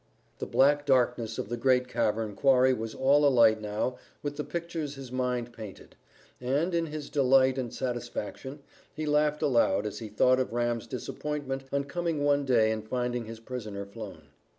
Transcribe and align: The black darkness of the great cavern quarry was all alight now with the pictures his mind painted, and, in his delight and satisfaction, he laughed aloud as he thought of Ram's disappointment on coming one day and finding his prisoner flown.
The 0.39 0.47
black 0.47 0.87
darkness 0.87 1.37
of 1.37 1.49
the 1.49 1.57
great 1.57 1.87
cavern 1.87 2.33
quarry 2.33 2.73
was 2.73 2.95
all 2.95 3.23
alight 3.23 3.61
now 3.61 3.99
with 4.23 4.35
the 4.35 4.43
pictures 4.43 4.95
his 4.95 5.11
mind 5.11 5.53
painted, 5.53 5.95
and, 6.39 6.73
in 6.73 6.87
his 6.87 7.07
delight 7.07 7.59
and 7.59 7.71
satisfaction, 7.71 8.63
he 8.95 9.05
laughed 9.05 9.43
aloud 9.43 9.85
as 9.85 9.99
he 9.99 10.09
thought 10.09 10.39
of 10.39 10.53
Ram's 10.53 10.87
disappointment 10.87 11.65
on 11.71 11.83
coming 11.83 12.23
one 12.23 12.45
day 12.45 12.71
and 12.71 12.83
finding 12.89 13.25
his 13.25 13.39
prisoner 13.39 13.85
flown. 13.85 14.29